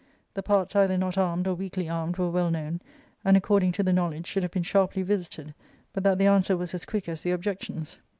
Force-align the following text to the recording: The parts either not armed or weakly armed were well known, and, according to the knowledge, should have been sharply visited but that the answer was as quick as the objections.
The 0.33 0.41
parts 0.41 0.75
either 0.75 0.97
not 0.97 1.15
armed 1.15 1.45
or 1.45 1.53
weakly 1.53 1.87
armed 1.87 2.17
were 2.17 2.31
well 2.31 2.49
known, 2.49 2.81
and, 3.23 3.37
according 3.37 3.73
to 3.73 3.83
the 3.83 3.93
knowledge, 3.93 4.25
should 4.25 4.41
have 4.41 4.51
been 4.51 4.63
sharply 4.63 5.03
visited 5.03 5.53
but 5.93 6.03
that 6.05 6.17
the 6.17 6.25
answer 6.25 6.57
was 6.57 6.73
as 6.73 6.85
quick 6.87 7.07
as 7.07 7.21
the 7.21 7.29
objections. 7.29 7.99